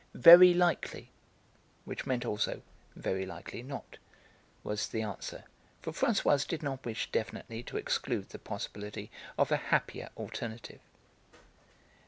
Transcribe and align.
"Very 0.15 0.51
likely" 0.55 1.11
(which 1.85 2.07
meant 2.07 2.25
also 2.25 2.63
"very 2.95 3.23
likely 3.23 3.61
not") 3.61 3.99
was 4.63 4.87
the 4.87 5.03
answer, 5.03 5.43
for 5.79 5.91
Françoise 5.93 6.47
did 6.47 6.63
not 6.63 6.83
wish 6.87 7.11
definitely 7.11 7.61
to 7.61 7.77
exclude 7.77 8.29
the 8.29 8.39
possibility 8.39 9.11
of 9.37 9.51
a 9.51 9.57
happier 9.57 10.09
alternative. 10.17 10.79